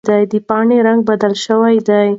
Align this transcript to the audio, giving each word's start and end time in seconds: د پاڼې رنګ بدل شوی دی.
د 0.31 0.33
پاڼې 0.47 0.77
رنګ 0.87 1.01
بدل 1.09 1.33
شوی 1.45 1.75
دی. 1.87 2.07